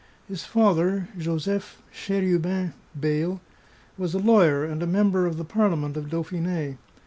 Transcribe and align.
His 0.27 0.43
father, 0.43 1.09
Joseph 1.15 1.79
Cherubin 1.91 2.73
Beyle, 2.99 3.39
was 3.99 4.15
a 4.15 4.17
lawyer 4.17 4.65
and 4.65 4.81
a 4.81 4.87
member 4.87 5.27
of 5.27 5.37
the 5.37 5.45
parliament 5.45 5.95
of 5.95 6.09
Dauphine. 6.09 6.79